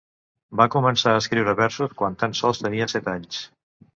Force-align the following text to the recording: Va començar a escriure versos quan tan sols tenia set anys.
Va 0.61 0.65
començar 0.75 1.13
a 1.17 1.19
escriure 1.23 1.53
versos 1.59 1.93
quan 2.01 2.17
tan 2.23 2.35
sols 2.39 2.65
tenia 2.65 2.91
set 2.97 3.13
anys. 3.17 3.45